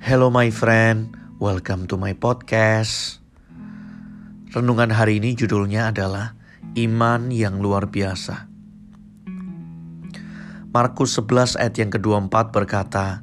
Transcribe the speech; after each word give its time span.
Hello 0.00 0.32
my 0.32 0.48
friend, 0.48 1.12
welcome 1.36 1.84
to 1.84 2.00
my 2.00 2.16
podcast. 2.16 3.20
Renungan 4.48 4.96
hari 4.96 5.20
ini 5.20 5.36
judulnya 5.36 5.92
adalah 5.92 6.32
Iman 6.72 7.28
yang 7.28 7.60
luar 7.60 7.92
biasa. 7.92 8.48
Markus 10.72 11.20
11 11.20 11.60
ayat 11.60 11.76
yang 11.76 11.92
kedua-empat 11.92 12.48
berkata, 12.48 13.20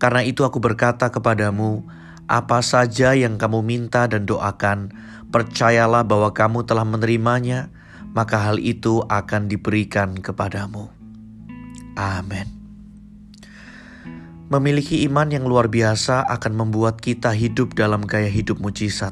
Karena 0.00 0.24
itu 0.24 0.40
aku 0.40 0.56
berkata 0.56 1.12
kepadamu, 1.12 1.84
apa 2.24 2.64
saja 2.64 3.12
yang 3.12 3.36
kamu 3.36 3.60
minta 3.60 4.08
dan 4.08 4.24
doakan, 4.24 4.96
percayalah 5.28 6.00
bahwa 6.08 6.32
kamu 6.32 6.64
telah 6.64 6.88
menerimanya, 6.88 7.68
maka 8.16 8.40
hal 8.40 8.56
itu 8.56 9.04
akan 9.04 9.52
diberikan 9.52 10.16
kepadamu. 10.16 10.88
Amin. 11.92 12.55
Memiliki 14.46 15.02
iman 15.10 15.26
yang 15.26 15.42
luar 15.42 15.66
biasa 15.66 16.22
akan 16.22 16.54
membuat 16.54 17.02
kita 17.02 17.34
hidup 17.34 17.74
dalam 17.74 18.06
gaya 18.06 18.30
hidup 18.30 18.62
mujizat. 18.62 19.10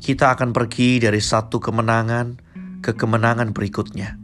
Kita 0.00 0.32
akan 0.32 0.56
pergi 0.56 0.96
dari 0.96 1.20
satu 1.20 1.60
kemenangan 1.60 2.40
ke 2.80 2.96
kemenangan 2.96 3.52
berikutnya. 3.52 4.16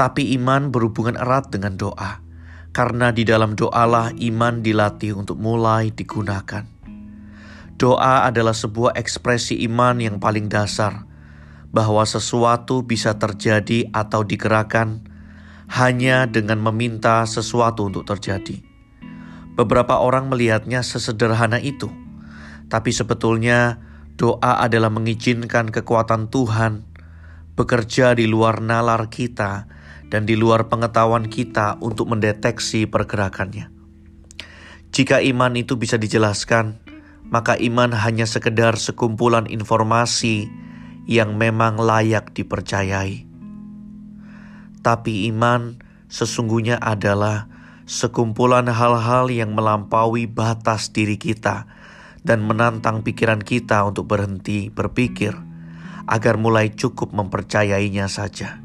Tapi 0.00 0.32
iman 0.40 0.72
berhubungan 0.72 1.20
erat 1.20 1.52
dengan 1.52 1.76
doa, 1.76 2.24
karena 2.72 3.12
di 3.12 3.28
dalam 3.28 3.52
doalah 3.52 4.08
iman 4.16 4.64
dilatih 4.64 5.20
untuk 5.20 5.36
mulai 5.36 5.92
digunakan. 5.92 6.64
Doa 7.76 8.24
adalah 8.24 8.56
sebuah 8.56 8.96
ekspresi 8.96 9.60
iman 9.68 10.00
yang 10.00 10.16
paling 10.16 10.48
dasar, 10.48 11.04
bahwa 11.76 12.08
sesuatu 12.08 12.80
bisa 12.80 13.20
terjadi 13.20 13.84
atau 13.92 14.24
digerakkan 14.24 15.04
hanya 15.68 16.24
dengan 16.24 16.56
meminta 16.64 17.20
sesuatu 17.28 17.92
untuk 17.92 18.08
terjadi. 18.08 18.73
Beberapa 19.54 20.02
orang 20.02 20.26
melihatnya 20.26 20.82
sesederhana 20.82 21.62
itu, 21.62 21.86
tapi 22.66 22.90
sebetulnya 22.90 23.78
doa 24.18 24.58
adalah 24.58 24.90
mengizinkan 24.90 25.70
kekuatan 25.70 26.26
Tuhan 26.26 26.82
bekerja 27.54 28.18
di 28.18 28.26
luar 28.26 28.58
nalar 28.58 29.06
kita 29.10 29.70
dan 30.10 30.26
di 30.26 30.34
luar 30.34 30.66
pengetahuan 30.66 31.30
kita 31.30 31.78
untuk 31.78 32.10
mendeteksi 32.10 32.90
pergerakannya. 32.90 33.70
Jika 34.94 35.22
iman 35.22 35.58
itu 35.58 35.74
bisa 35.74 35.98
dijelaskan, 35.98 36.78
maka 37.30 37.58
iman 37.58 37.90
hanya 37.94 38.26
sekedar 38.26 38.78
sekumpulan 38.78 39.50
informasi 39.50 40.46
yang 41.10 41.34
memang 41.34 41.78
layak 41.78 42.30
dipercayai. 42.30 43.26
Tapi 44.84 45.30
iman 45.34 45.80
sesungguhnya 46.06 46.78
adalah 46.78 47.50
sekumpulan 47.84 48.64
hal-hal 48.68 49.28
yang 49.28 49.52
melampaui 49.52 50.24
batas 50.24 50.88
diri 50.88 51.20
kita 51.20 51.68
dan 52.24 52.40
menantang 52.40 53.04
pikiran 53.04 53.44
kita 53.44 53.84
untuk 53.84 54.08
berhenti 54.08 54.72
berpikir 54.72 55.36
agar 56.08 56.40
mulai 56.40 56.72
cukup 56.72 57.12
mempercayainya 57.12 58.08
saja. 58.08 58.60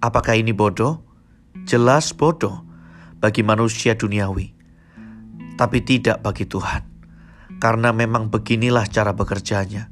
Apakah 0.00 0.36
ini 0.36 0.52
bodoh? 0.56 1.04
Jelas 1.64 2.12
bodoh 2.12 2.64
bagi 3.20 3.40
manusia 3.40 3.96
duniawi, 3.96 4.52
tapi 5.56 5.80
tidak 5.80 6.20
bagi 6.20 6.44
Tuhan, 6.44 6.84
karena 7.56 7.88
memang 7.96 8.28
beginilah 8.28 8.84
cara 8.88 9.16
bekerjanya. 9.16 9.88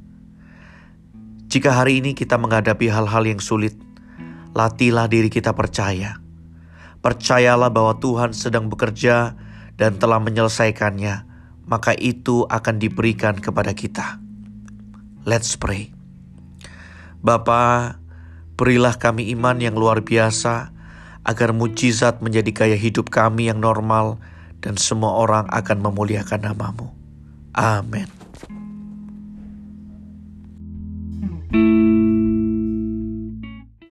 Jika 1.49 1.73
hari 1.73 2.01
ini 2.01 2.13
kita 2.13 2.37
menghadapi 2.37 2.89
hal-hal 2.89 3.25
yang 3.25 3.41
sulit, 3.41 3.73
latihlah 4.53 5.09
diri 5.09 5.33
kita 5.33 5.53
percaya 5.57 6.22
Percayalah 7.03 7.67
bahwa 7.67 7.99
Tuhan 7.99 8.31
sedang 8.31 8.71
bekerja 8.71 9.35
dan 9.75 9.99
telah 9.99 10.23
menyelesaikannya, 10.23 11.27
maka 11.67 11.91
itu 11.99 12.47
akan 12.47 12.79
diberikan 12.79 13.35
kepada 13.35 13.75
kita. 13.75 14.23
Let's 15.27 15.59
pray. 15.59 15.91
Bapa, 17.19 17.99
berilah 18.55 18.95
kami 18.95 19.35
iman 19.35 19.59
yang 19.59 19.75
luar 19.75 19.99
biasa 19.99 20.71
agar 21.27 21.51
mujizat 21.51 22.19
menjadi 22.23 22.51
gaya 22.51 22.77
hidup 22.79 23.11
kami 23.11 23.51
yang 23.51 23.59
normal 23.59 24.19
dan 24.63 24.79
semua 24.79 25.19
orang 25.19 25.47
akan 25.51 25.83
memuliakan 25.83 26.51
namamu. 26.51 26.91
Amin. 27.51 28.22